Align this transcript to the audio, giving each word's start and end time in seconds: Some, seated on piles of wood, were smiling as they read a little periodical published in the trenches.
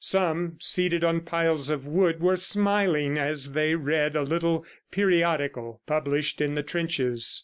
Some, 0.03 0.55
seated 0.59 1.03
on 1.03 1.19
piles 1.21 1.69
of 1.69 1.85
wood, 1.85 2.21
were 2.21 2.35
smiling 2.35 3.19
as 3.19 3.51
they 3.51 3.75
read 3.75 4.15
a 4.15 4.23
little 4.23 4.65
periodical 4.89 5.83
published 5.85 6.41
in 6.41 6.55
the 6.55 6.63
trenches. 6.63 7.39